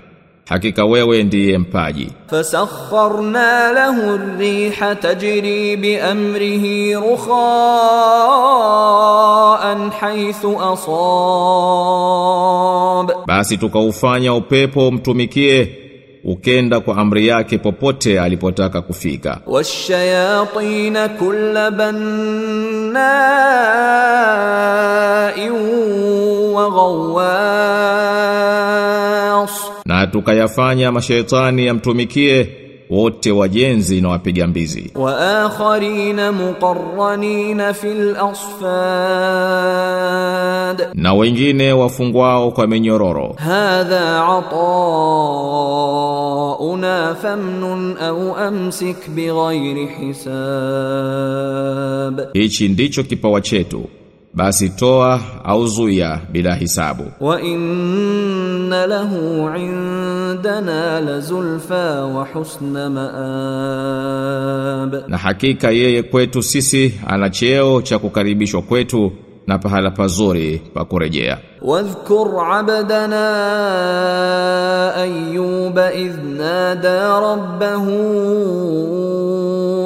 hakika 0.48 0.84
wewe 0.84 1.22
ndiye 1.22 1.58
mpaji. 1.58 2.12
Fasakharna 2.30 3.72
lahu 3.72 4.10
ar-riha 4.10 4.94
tajri 4.94 5.76
bi 5.76 5.96
amrihi 6.00 6.94
rukhaan 6.94 7.40
haythu 9.90 10.60
asab, 10.62 10.86
basi 13.26 13.56
tukaufanya 13.56 14.34
upepo 14.34 14.90
mtumikie 14.90 15.78
ukenda 16.24 16.80
kwa 16.80 16.96
amri 16.96 17.26
yake 17.26 17.58
popote 17.58 18.20
alipotaka 18.20 18.82
kufika. 18.82 19.40
Washayatin 19.46 20.96
kulla 21.18 21.70
wa 26.58 26.70
ghawwa 26.70 27.28
na 29.88 30.06
tukayafanya 30.06 30.92
mashaitani 30.92 31.66
yamtumikie 31.66 32.48
wote 32.90 33.30
wajenzi 33.32 34.00
na 34.00 34.08
wapiga 34.08 34.46
mbizi. 34.46 34.90
Wa 34.94 35.44
akharina 35.44 36.32
muqarranina 36.32 37.74
fil 37.74 38.16
asfad. 38.16 38.58
Na 40.94 41.14
wengine 41.14 41.72
wafungwao 41.72 42.50
kwa 42.50 42.66
minyororo. 42.66 43.34
Hadha 43.38 44.24
atauna 44.28 44.84
famnun 47.22 47.96
au 48.00 48.36
amsik 48.36 49.08
bighairi 49.10 49.86
hisab. 49.86 50.28
Hichi 52.32 52.68
ndicho 52.68 53.02
kipawa 53.02 53.40
chetu. 53.40 53.84
Basi 54.34 54.68
toa 54.68 55.20
au 55.44 55.66
zuia 55.66 56.20
bila 56.32 56.54
hisabu. 56.54 57.04
Wa 57.20 57.42
in 57.42 57.58
inna 58.68 58.86
lahu 58.86 59.48
indana 59.56 61.00
lazulfa 61.00 62.04
wa 62.04 62.24
husna 62.24 62.90
maab, 62.90 64.28
na 65.08 65.16
hakika 65.18 65.70
yeye 65.70 66.02
kwetu 66.02 66.42
sisi 66.42 67.00
ana 67.06 67.30
cheo 67.30 67.82
cha 67.82 67.98
kukaribishwa 67.98 68.62
kwetu 68.62 69.12
na 69.48 69.58
pahala 69.58 69.90
pazuri 69.90 70.60
pa 70.74 70.84
kurejea. 70.84 71.38
Wadhkur 71.62 72.28
abdana 72.52 73.24
Ayyuba 74.94 75.92
idh 75.94 76.18
nada 76.38 77.20
rabbahu 77.20 77.92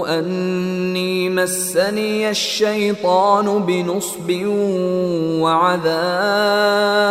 anni 0.07 1.31
massani 1.31 2.25
ash-shaytanu 2.25 3.61
binusbin 3.67 4.49
wa 5.41 5.71
adhab, 5.73 7.03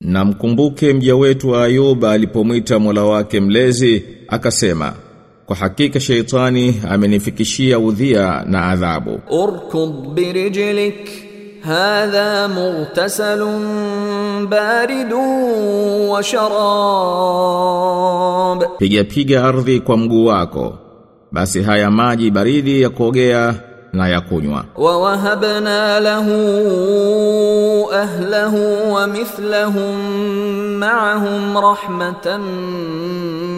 namkumbuke 0.00 0.92
mja 0.92 1.16
wetu 1.16 1.56
Ayuba 1.56 2.12
alipomwita 2.12 2.78
Mola 2.78 3.04
wake 3.04 3.40
mlezi 3.40 4.04
akasema 4.28 4.92
kwa 5.46 5.56
hakika 5.56 6.00
sheitani 6.00 6.82
amenifikishia 6.90 7.78
udhia 7.78 8.44
na 8.46 8.66
adhabu. 8.68 9.20
Urkub 9.30 10.14
birijlik 10.14 11.10
hadha 11.60 12.48
mughtasalun 12.48 13.62
baridun 14.46 16.08
wa 16.08 16.22
sharab. 16.22 16.54
Piga 18.78 19.04
piga 19.04 19.44
ardhi 19.44 19.80
kwa 19.80 19.96
mguu 19.96 20.24
wako 20.26 20.78
basi 21.32 21.62
haya 21.62 21.90
maji 21.90 22.30
baridi 22.30 22.82
ya 22.82 22.90
kuogea 22.90 23.54
na 23.92 24.08
ya 24.08 24.20
kunywa. 24.20 24.64
Wa 24.76 24.98
wahabna 24.98 26.00
lahu 26.00 26.32
ahlahu 27.92 28.92
wa 28.92 29.06
mithlahum 29.06 29.96
ma'ahum 30.78 31.56
rahmatan 31.56 32.40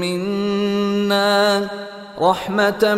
minna 0.01 0.76
منا 1.06 1.68
رحمه 2.22 2.96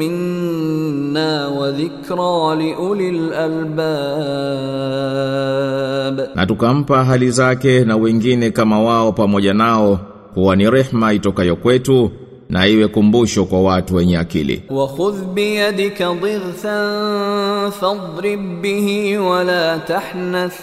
منا 0.00 1.46
وذكرى 1.48 2.56
لاولي 2.56 3.08
الالباب 5.28 6.28
na 6.34 6.46
tukampa 6.46 7.04
hali 7.04 7.30
zake 7.30 7.80
na 7.84 7.96
wengine 7.96 8.50
kama 8.50 8.80
wao 8.80 9.12
pamoja 9.12 9.54
nao 9.54 9.98
kuwa 10.34 10.56
ni 10.56 10.70
rehma 10.70 11.12
itokayo 11.12 11.56
kwetu 11.56 12.10
na 12.50 12.66
iwe 12.66 12.88
kumbusho 12.88 13.44
kwa 13.44 13.62
watu 13.62 13.94
wenye 13.96 14.18
akili 14.18 14.62
وخذ 14.70 15.24
بيدك 15.34 16.02
ضغثا 16.02 16.80
فاضرب 17.70 18.62
به 18.62 19.18
ولا 19.18 19.76
تحنث 19.78 20.54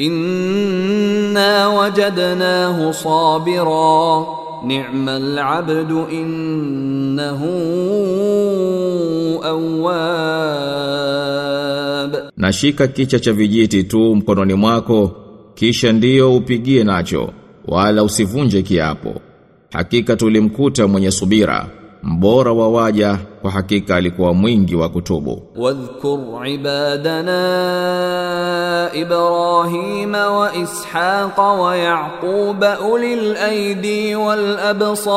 إنا 0.00 1.66
وجدناه 1.68 2.90
صابرا 2.92 4.26
ni'mal 4.67 5.39
abdu 5.39 6.07
innahu 6.11 7.51
awwab, 10.85 12.15
na 12.37 12.53
shika 12.53 12.87
kicha 12.87 13.19
cha 13.19 13.33
vijiti 13.33 13.83
tu 13.83 14.15
mkononi 14.15 14.53
mwako, 14.53 15.11
kisha 15.55 15.91
ndio 15.91 16.35
upigie 16.35 16.83
nacho, 16.83 17.29
wala 17.67 18.03
usivunje 18.03 18.61
kiapo. 18.61 19.13
Hakika 19.73 20.15
tulimkuta 20.15 20.87
mwenye 20.87 21.11
subira 21.11 21.69
mbora 22.05 22.51
wa 22.53 22.69
waja 22.69 23.17
kwa 23.41 23.51
hakika 23.51 23.95
alikuwa 23.95 24.33
mwingi 24.33 24.75
wa 24.75 24.89
kutubu. 24.89 25.41
Wadhkur 25.55 26.47
ibadana 26.47 27.35
ibrahima 28.93 30.29
wa 30.29 30.55
ishaqa 30.55 31.41
wa 31.41 31.77
yaquba 31.77 32.79
ulil 32.79 33.37
aidi 33.37 34.15
wal 34.15 34.59
absar. 34.59 35.15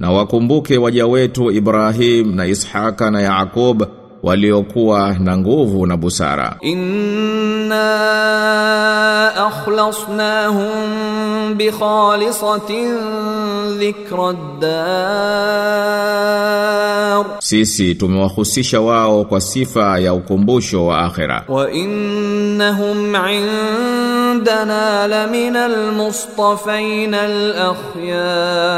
Na 0.00 0.10
wakumbuke 0.12 0.78
waja 0.78 1.06
wetu 1.06 1.50
ibrahim 1.50 2.34
na 2.36 2.46
ishaqa 2.46 3.10
na 3.10 3.20
yaqub 3.20 3.82
waliokuwa 4.22 5.16
na 5.20 5.38
nguvu 5.38 5.86
na 5.86 5.96
busara. 5.96 6.56
Inna 6.60 7.84
akhlasnahum 9.46 11.54
bi 11.56 11.72
khalisatin 11.72 12.94
dhikra 13.78 14.34
sisi 17.38 17.94
tumewahusisha 17.94 18.80
wao 18.80 19.24
kwa 19.24 19.40
sifa 19.40 19.98
ya 19.98 20.14
ukumbusho 20.14 20.86
wa 20.86 20.98
akhira 20.98 21.44
wa 21.48 21.72
innahum 21.72 23.14
indana 23.14 25.06
lamina 25.06 25.64
almustafain 25.64 27.14
alakhyar 27.14 28.68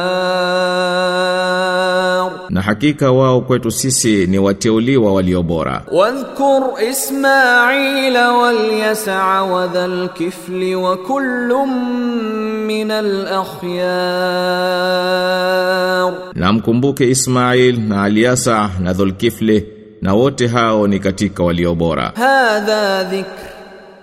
na 2.51 2.63
hakika 2.63 3.13
wao 3.13 3.41
kwetu 3.41 3.71
sisi 3.71 4.27
ni 4.27 4.39
wateuliwa 4.39 5.15
wali 5.15 5.30
iliyo 5.31 5.43
bora. 5.43 5.83
Wadhkur 5.93 6.83
Ismail 6.83 8.15
wal 8.15 8.73
Yas'a 8.83 9.43
wa 9.47 9.67
dhal 9.67 10.09
kifli 10.15 10.75
wa 10.75 10.97
kullum 11.07 11.71
min 12.67 12.91
al 12.91 13.27
akhyar. 13.27 13.91
Na 16.35 16.53
mkumbuke 16.53 17.11
Ismail 17.11 17.79
na 17.81 18.03
al 18.05 18.71
na 18.83 18.93
dhul 18.93 19.13
kifli 19.13 19.67
na 20.03 20.15
wote 20.15 20.47
hao 20.47 20.87
ni 20.87 20.99
katika 20.99 21.43
walio 21.43 21.75
bora. 21.75 22.13
Hadha 22.17 23.05
dhikr 23.05 23.51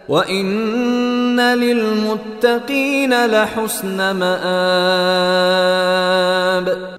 wa 0.08 0.28
inna 0.28 1.56
lil 1.56 1.84
la 3.28 3.46
husna 3.46 4.13
maab. 4.13 4.38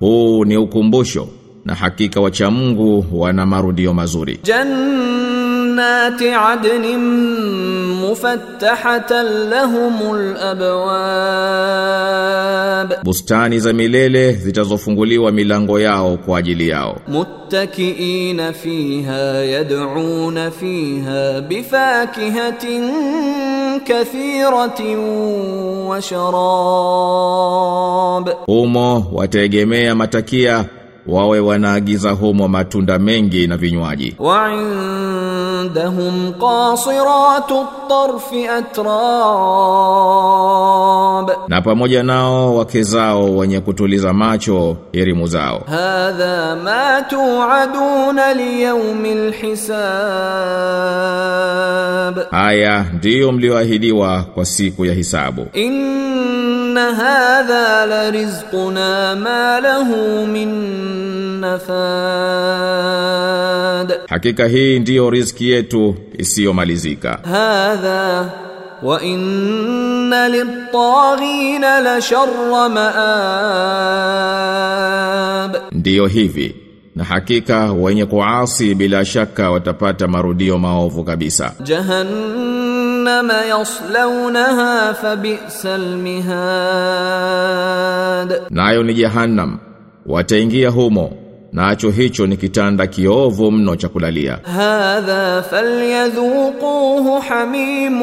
Huu 0.01 0.45
ni 0.45 0.57
ukumbusho 0.57 1.29
na 1.69 1.75
hakika 1.75 2.21
wacha 2.21 2.51
Mungu 2.51 3.05
wana 3.13 3.47
marudio 3.47 3.95
mazuri. 3.95 4.41
Jannati 4.43 6.29
adnin 6.31 6.99
mufattahatan 8.01 9.27
lahumul 9.51 10.37
abwab, 10.37 11.69
bustani 13.05 13.59
za 13.61 13.73
milele 13.73 14.33
zitazofunguliwa 14.33 15.33
milango 15.33 15.81
yao 15.81 16.17
kwa 16.17 16.39
ajili 16.39 16.69
yao. 16.69 17.01
Muttakiina 17.09 18.53
fiha 18.53 19.19
yad'una 19.45 20.51
fiha 20.51 21.41
bifakihatin 21.41 22.91
kathiratin 23.87 24.99
wa 25.89 26.03
sharab, 26.03 26.39
humo 28.47 29.07
wataegemea 29.13 29.95
matakia 29.95 30.65
wawe 31.09 31.41
wanaagiza 31.41 32.11
humo 32.11 32.49
matunda 32.49 32.99
mengi 32.99 33.47
na 33.47 33.57
vinywaji. 33.57 34.17
Wa 34.19 34.53
indahum 34.53 36.33
qasiratu 36.33 37.67
tarfi 37.89 38.49
atraa 38.49 38.89
khatab 41.27 41.49
na 41.49 41.63
pamoja 41.63 42.03
nao 42.03 42.57
wake 42.57 42.83
zao 42.83 43.37
wenye 43.37 43.61
kutuliza 43.61 44.13
macho 44.13 44.77
elimu 44.93 45.27
zao. 45.27 45.63
Hadha 45.71 46.57
ma 46.57 47.03
tuaduna 47.03 48.35
liyawmil 48.35 49.33
hisab. 49.33 49.79
Haya 52.31 52.85
ndiyo 52.95 53.33
mlioahidiwa 53.33 54.23
kwa 54.35 54.45
siku 54.45 54.85
ya 54.87 54.95
hisabu. 54.95 55.47
Inna 55.53 56.95
hadha 56.95 57.87
la 57.87 58.11
rizquna 58.11 59.17
ma 59.17 59.61
lahu 59.61 60.27
min 60.27 60.49
nafad 61.41 61.79
hakika 64.09 64.47
hii 64.47 64.79
ndiyo 64.79 65.11
riziki 65.11 65.51
yetu 65.51 65.95
isiyomalizika. 66.19 67.19
Hadha 67.31 68.31
وإن 68.84 70.14
للطاغين 70.14 71.66
لشر 71.80 72.68
مآب 74.34 75.62
Ndiyo 75.72 76.08
hivi. 76.08 76.56
Na 76.96 77.04
hakika 77.04 77.72
wenye 77.74 78.06
kuasi 78.06 78.76
bila 78.76 79.06
shaka 79.06 79.52
watapata 79.52 80.08
marudio 80.08 80.58
maovu 80.58 81.04
kabisa. 81.04 81.52
جهنم 81.66 83.32
يصلونها 83.62 84.92
فبئس 84.94 85.66
المهاد 86.84 88.42
Nayo 88.50 88.84
ni 88.84 88.94
jahannam. 88.94 89.58
Wataingia 90.06 90.70
humo. 90.70 91.12
Nacho 91.54 91.90
hicho 91.92 92.28
ni 92.28 92.38
kitanda 92.38 92.88
kiovu 92.88 93.52
mno 93.52 93.76
cha 93.76 93.90
kulalia. 93.90 94.40
هذا 94.46 95.42
فليذوقوه 95.42 97.22
حميم 97.22 98.02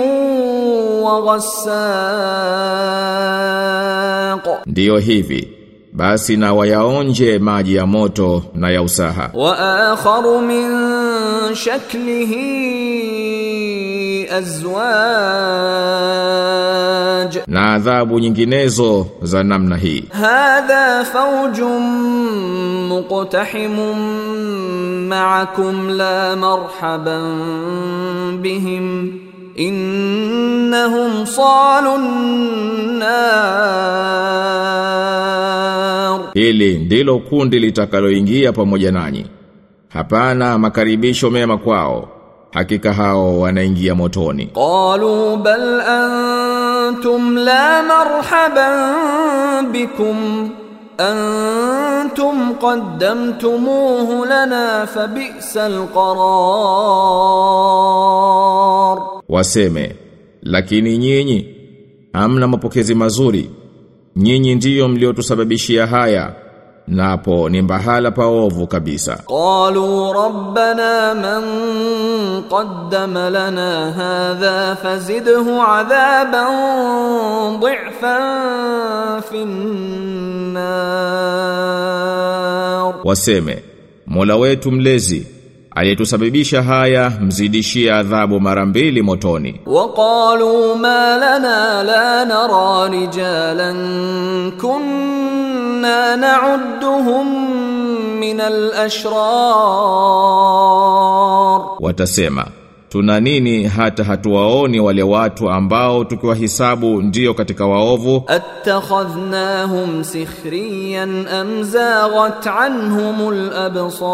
waghasaq 3.55 4.45
Ndiyo 4.65 4.97
hivi 4.97 5.47
basi 5.93 6.37
na 6.37 6.53
wayaonje 6.53 7.39
maji 7.39 7.75
ya 7.75 7.85
moto 7.85 8.43
na 8.53 8.69
ya 8.69 8.81
usaha. 8.81 9.29
Wa 9.33 9.91
akharu 9.91 10.41
min 10.41 10.69
shaklihi 11.55 12.45
azwaj. 16.05 17.37
Na 17.47 17.73
adhabu 17.73 18.19
nyinginezo 18.19 19.07
za 19.21 19.43
namna 19.43 19.77
hii. 19.77 20.03
Hadha 20.21 21.05
fawjum 21.05 21.83
muqtahimun 22.87 23.97
ma'akum 25.07 25.89
la 25.89 26.35
marhaban 26.35 28.37
bihim 28.41 29.19
innahum 29.55 31.25
salun 31.25 32.05
nar 32.99 34.55
hili 36.33 36.77
ndilo 36.77 37.19
kundi 37.19 37.59
litakaloingia 37.59 38.53
pamoja 38.53 38.91
nanyi. 38.91 39.25
Hapana 39.89 40.57
makaribisho 40.57 41.29
mema 41.29 41.57
kwao. 41.57 42.07
Hakika 42.51 42.93
hao 42.93 43.39
wanaingia 43.39 43.95
motoni. 43.95 44.45
Qalu 44.45 45.37
bal 45.37 45.81
antum 45.81 47.37
la 47.37 47.83
marhaban 47.83 49.67
bikum. 49.71 50.49
Antum 50.97 52.55
qaddamtumuhu 52.55 54.25
lana 54.25 54.87
fabi'sa 54.87 55.65
alqarar 55.65 56.35
waseme 59.29 59.95
lakini 60.41 60.97
nyinyi 60.97 61.55
hamna 62.13 62.47
mapokezi 62.47 62.95
mazuri. 62.95 63.49
Nyinyi 64.15 64.55
ndiyo 64.55 64.87
mliotusababishia 64.87 65.87
haya 65.87 66.35
napo 66.87 67.49
ni 67.49 67.61
mbahala 67.61 68.11
paovu 68.11 68.67
kabisa. 68.67 69.15
Qalu 69.27 70.13
rabbana 70.13 71.15
man 71.15 71.43
qaddama 72.49 73.29
lana 73.29 73.91
hadha 73.91 74.75
fazidhu 74.75 75.61
adhaban 75.61 77.59
dhifan 77.59 79.21
finnar. 82.15 82.93
Waseme 83.03 83.63
mola 84.07 84.35
wetu 84.35 84.71
mlezi 84.71 85.27
aliyetusababisha 85.75 86.63
haya 86.63 87.09
mzidishie 87.21 87.93
adhabu 87.93 88.39
mara 88.39 88.65
mbili 88.65 89.01
motoni. 89.01 89.61
Waqalu 89.65 90.75
ma 90.75 91.17
lana 91.17 91.83
la 91.83 92.25
nara 92.25 92.87
rijalan 92.89 94.51
kunna 94.61 96.15
na'udduhum 96.17 97.27
min 98.19 98.41
al-ashrar 98.41 99.15
watasema 101.79 102.45
Tuna 102.95 103.19
nini 103.19 103.63
hata 103.63 104.03
hatuwaoni 104.03 104.79
wale 104.79 105.03
watu 105.03 105.49
ambao 105.49 106.03
tukiwahisabu 106.03 107.01
ndio 107.01 107.33
katika 107.33 107.65
waovu? 107.65 108.23
Attakhadhnahum 108.27 110.03
sikhriyan 110.03 111.27
am 111.27 111.63
zaghat 111.63 112.47
anhumul 112.47 113.53
absar, 113.53 114.05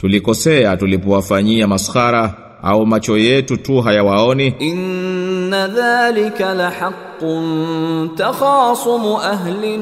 tulikosea 0.00 0.76
tulipowafanyia 0.76 1.68
maskhara 1.68 2.34
au 2.62 2.86
macho 2.86 3.18
yetu 3.18 3.56
tu 3.56 3.80
hayawaoni? 3.80 4.46
Inna 4.58 5.68
dhalika 5.68 6.54
la 6.54 6.70
haqqun 6.70 8.10
takhasumu 8.16 9.18
ahli 9.20 9.78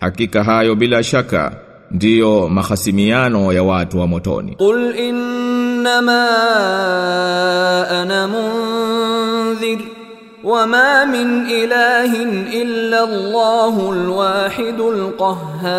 hakika 0.00 0.44
hayo 0.44 0.74
bila 0.74 1.02
shaka 1.02 1.69
ndiyo 1.90 2.48
mahasimiano 2.48 3.52
ya 3.52 3.62
watu 3.62 4.00
wa 4.00 4.06
motoni. 4.06 4.56
Qul 4.56 4.98
innama 4.98 6.28
ana 7.90 8.28
mundhir 8.28 9.78
wama 10.44 11.06
min 11.06 11.50
ilahin 11.50 12.46
illa 12.52 13.00
Allahul 13.02 14.10
wahidul 14.10 15.12
qahhar. 15.18 15.70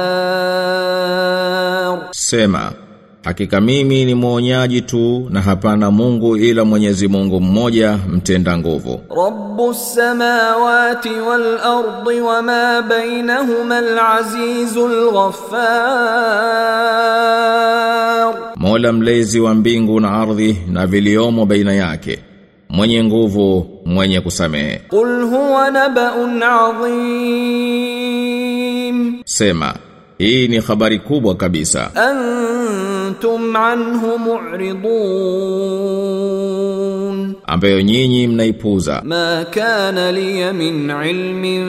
Sema 2.12 2.71
Hakika 3.23 3.62
mimi 3.62 4.05
ni 4.05 4.15
muonyaji 4.15 4.81
tu 4.81 5.27
na 5.29 5.41
hapana 5.41 5.91
Mungu 5.91 6.38
ila 6.38 6.65
Mwenyezi 6.65 7.07
Mungu 7.07 7.41
mmoja 7.41 7.97
mtenda 8.10 8.57
nguvu. 8.57 9.01
Rabbus 9.25 9.95
samawati 9.95 11.10
wal 11.10 11.57
ardi 11.60 12.21
wama 12.21 12.81
bainahuma 12.81 13.77
al 13.77 13.99
azizul 13.99 15.12
ghaffar. 15.12 15.62
Mola 18.55 18.91
mlezi 18.93 19.39
wa 19.39 19.53
mbingu 19.53 19.99
na 19.99 20.12
ardhi 20.12 20.57
na 20.71 20.88
viliomo 20.88 21.45
baina 21.45 21.73
yake. 21.73 22.19
Mwenye 22.69 23.03
nguvu, 23.03 23.67
mwenye 23.86 24.21
kusamehe. 24.21 24.81
Qul 24.89 25.23
huwa 25.25 25.71
nabaun 25.71 26.43
adhim. 26.43 27.81
Sema 29.25 29.73
hii 30.21 30.47
ni 30.47 30.60
habari 30.60 30.99
kubwa 30.99 31.36
kabisa. 31.36 31.91
Antum 31.95 33.55
anhu 33.55 34.17
mu'ridun, 34.19 34.81
ambayo 37.47 37.81
nyinyi 37.81 38.27
mnaipuza. 38.27 39.01
Ma 39.05 39.45
kana 39.51 40.12
li 40.12 40.53
min 40.53 40.89
ilmin 40.89 41.65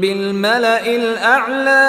bil 0.00 0.32
mala'i 0.32 0.96
a'la 1.34 1.82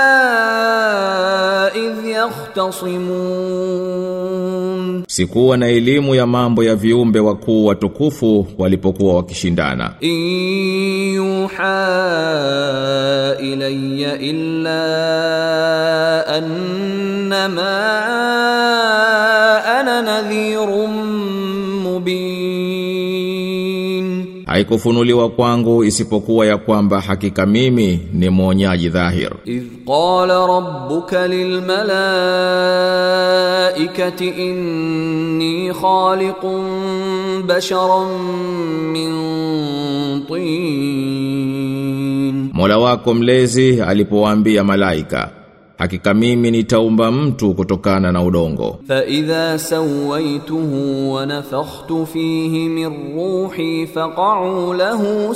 idh 1.75 2.05
yahtasimun, 2.07 5.03
sikuwa 5.07 5.57
na 5.57 5.67
elimu 5.67 6.15
ya 6.15 6.27
mambo 6.27 6.63
ya 6.63 6.75
viumbe 6.75 7.19
wakuu 7.19 7.65
watukufu 7.65 8.47
walipokuwa 8.57 9.15
wakishindana. 9.15 9.93
Yuha 11.13 11.77
ilayya 13.41 14.19
illa 14.19 14.92
innama 17.43 17.75
ana 19.79 20.01
nadhirun 20.01 20.91
mubin 21.83 22.53
haikufunuliwa 24.45 25.29
kwangu 25.29 25.83
isipokuwa 25.83 26.45
ya 26.45 26.57
kwamba 26.57 27.01
hakika 27.01 27.45
mimi 27.45 27.99
ni 28.13 28.29
mwonyaji 28.29 28.89
dhahir 28.89 29.31
idh 29.45 29.63
qala 29.87 30.47
rabbuka 30.47 31.27
lil 31.27 31.61
malaikati 31.61 31.87
inni 34.27 35.73
khaliqun 35.73 36.63
basharan 37.47 38.07
min 38.91 39.13
tin 40.27 40.63
Mola 42.53 42.77
wako 42.77 43.13
mlezi 43.13 43.81
alipowaambia 43.81 44.63
malaika 44.63 45.42
Hakika 45.83 46.13
mimi 46.13 46.51
nitaumba 46.51 47.11
mtu 47.11 47.53
kutokana 47.53 48.11
na 48.11 48.23
udongo. 48.23 48.79
Fa 48.87 49.05
idha 49.05 49.59
sawaituhu 49.59 51.13
wa 51.13 51.25
nafakhtu 51.25 52.05
fihi 52.05 52.69
min 52.69 52.89
ruhi 53.15 53.87
faq'u 53.87 54.73
lahu 54.73 55.35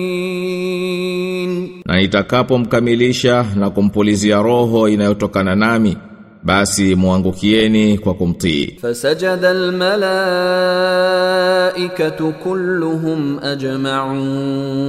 sajidin. 0.00 1.68
Na 1.86 1.96
nitakapomkamilisha 2.00 3.46
na 3.56 3.70
kumpulizia 3.70 4.42
roho 4.42 4.88
inayotokana 4.88 5.54
nami 5.54 5.96
basi 6.42 6.94
muangukieni 6.94 7.98
kwa 7.98 8.14
kumtii. 8.14 8.76
Fasajada 8.82 9.50
almalaikatu 9.50 12.32
kulluhum 12.32 13.38
ajma'un, 13.42 14.80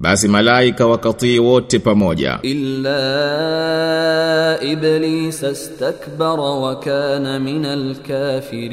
basi 0.00 0.28
malaika 0.28 0.86
wakatii 0.86 1.38
wote 1.38 1.78
pamoja. 1.78 2.38
Illa 2.42 2.98
iblis 4.62 5.44
astakbara 5.44 6.42
wa 6.42 6.76
kana 6.80 7.40
min 7.40 7.64
alkafirin, 7.66 8.64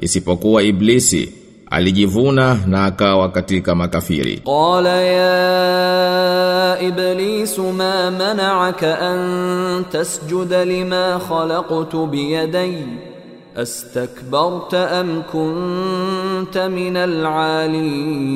isipokuwa 0.00 0.62
iblisi 0.62 1.32
alijivuna 1.70 2.58
na 2.66 2.84
akawa 2.84 3.28
katika 3.28 3.74
makafiri. 3.74 4.36
Qala 4.44 5.02
ya 5.02 6.80
iblis 6.82 7.58
ma 7.58 8.10
mana'aka 8.10 8.98
an 9.00 9.84
tasjuda 9.92 10.64
lima 10.64 11.20
khalaqtu 11.28 12.06
bi 12.06 12.32
yadayya 12.32 12.86
astakbarta 13.56 14.90
am 14.90 15.22
kunta 15.32 16.68
min 16.68 16.96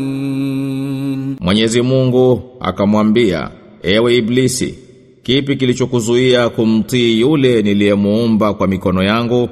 alalin, 0.01 1.37
Mwenyezi 1.41 1.83
Mungu 1.83 2.43
akamwambia 2.61 3.51
ewe 3.83 4.17
Iblisi, 4.17 4.79
kipi 5.23 5.57
kilichokuzuia 5.57 6.49
kumtii 6.49 7.21
yule 7.21 7.63
niliyemuumba 7.63 8.55
kwa 8.55 8.67
mikono 8.67 9.03
yangu? 9.03 9.49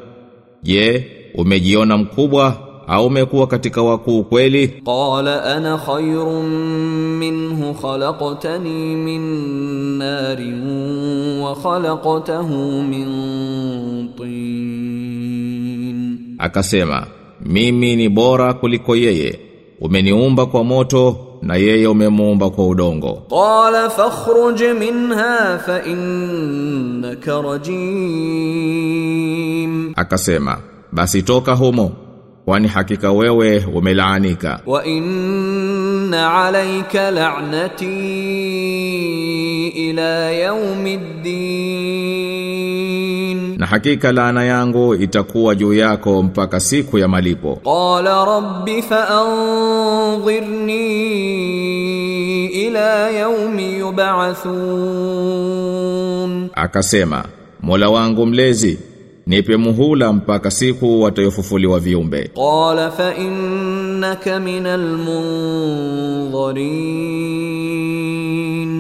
Je, 0.63 1.07
umejiona 1.35 1.97
mkubwa 1.99 2.68
au 2.89 3.07
umekuwa 3.07 3.47
katika 3.47 3.83
wakuu 3.83 4.25
kweli? 4.25 4.69
Qala 4.69 5.45
ana 5.45 5.79
khairun 5.79 6.47
minhu 7.19 7.75
khalaqtani 7.75 8.97
min 8.97 9.23
narin 9.99 10.63
wa 11.41 11.57
khalaqtahu 11.63 12.83
min 12.83 13.09
tin, 14.17 16.19
akasema 16.39 17.07
mimi 17.47 17.97
ni 17.97 18.09
bora 18.09 18.55
kuliko 18.55 18.97
yeye, 18.97 19.39
umeniumba 19.81 20.47
kwa 20.47 20.65
moto 20.65 21.17
na 21.43 21.57
yeye 21.57 21.87
umemuumba 21.87 22.51
kwa 22.51 22.67
udongo. 22.67 23.23
Qala 23.31 23.91
fakhruj 23.91 24.63
minha 24.63 25.59
fa 25.67 25.83
innaka 25.87 27.43
rajim, 27.43 27.73
akasema 29.97 30.59
basi 30.93 31.23
toka 31.23 31.55
humo 31.55 31.91
kwani 32.49 32.69
hakika 32.69 33.13
wewe 33.13 33.65
umelaanika 33.75 34.61
wa 34.67 34.85
inna 34.85 36.45
alayka 36.45 37.11
la'nati 37.11 37.87
ila 39.89 40.31
yaumiddin 40.31 41.29
na 43.59 43.67
hakika 43.67 44.13
laana 44.13 44.45
yangu 44.45 44.95
itakuwa 44.95 45.55
juu 45.55 45.75
yako 45.75 46.23
mpaka 46.23 46.61
siku 46.61 46.99
ya 46.99 47.09
malipo. 47.09 47.61
Qala 47.65 48.25
rabbi 48.25 48.83
fa'anzirni 48.83 50.87
ila 52.47 53.11
yaumi 53.11 53.79
yub'athun. 53.79 54.59
Akasema 56.55 57.25
mola 57.61 57.91
wangu 57.91 58.27
mlezi 58.27 58.79
nipe 59.29 59.57
muhula 59.57 60.13
mpaka 60.13 60.51
siku 60.51 61.03
watayofufuliwa 61.03 61.81
viumbe. 61.81 62.31
Qala 62.35 62.91
fa 62.91 63.15
innaka 63.17 64.41
minal 64.41 64.81
munzirin. 64.99 66.65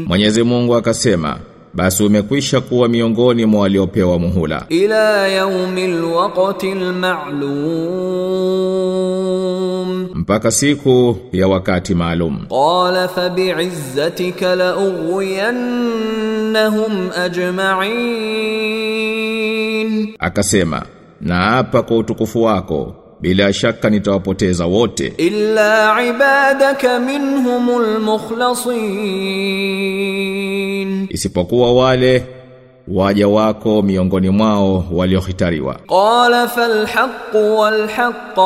Mwenyezi 0.06 0.42
Mungu 0.42 0.74
akasema 0.76 1.38
basi 1.74 2.02
umekwisha 2.04 2.60
kuwa 2.60 2.88
miongoni 2.88 3.46
mwa 3.46 3.60
waliopewa 3.60 4.18
muhula. 4.18 4.66
Ila 4.68 5.28
yaumil 5.28 6.04
waqtil 6.04 6.92
ma'lum 6.92 8.77
mpaka 10.28 10.50
siku 10.50 11.16
ya 11.32 11.48
wakati 11.48 11.94
maalum. 11.94 12.46
Qala 12.48 13.08
fa 13.08 13.28
bi'izzatika 13.28 14.54
la 14.56 14.76
ughwiyannahum 14.76 17.10
ajma'in, 17.16 17.88
akasema 20.18 20.82
naapa 21.20 21.82
kwa 21.82 21.96
utukufu 21.96 22.42
wako 22.42 22.94
bila 23.20 23.52
shaka 23.52 23.90
nitawapoteza 23.90 24.66
wote. 24.66 25.12
Illa 25.16 25.96
ibadaka 26.08 27.00
minhumul 27.00 28.00
mukhlasin. 28.00 28.78
Isipokuwa 31.10 31.74
wale 31.74 32.26
waja 32.90 33.28
wako 33.28 33.82
miongoni 33.82 34.30
mwao 34.30 34.84
waliohitariwa. 34.92 35.74
Qala 35.88 36.48
falhaq 36.48 37.34
walhaq 37.58 38.38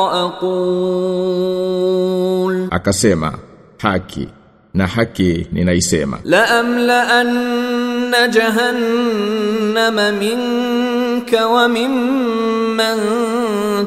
aqul, 1.13 2.67
akasema 2.71 3.33
haki 3.77 4.27
na 4.73 4.87
haki 4.87 5.47
ninaisema. 5.51 6.19
La 6.23 6.49
amla 6.59 7.19
anna 7.19 8.27
jahannama 8.27 10.11
minka 10.11 11.47
wa 11.47 11.69
mimman 11.69 12.99